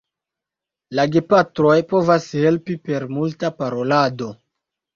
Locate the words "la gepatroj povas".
0.99-2.27